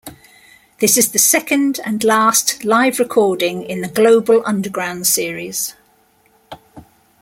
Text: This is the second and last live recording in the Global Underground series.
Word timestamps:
This 0.79 0.97
is 0.97 1.11
the 1.11 1.19
second 1.19 1.79
and 1.85 2.03
last 2.03 2.63
live 2.65 2.97
recording 2.97 3.61
in 3.61 3.81
the 3.81 3.87
Global 3.87 4.41
Underground 4.47 5.05
series. 5.05 5.75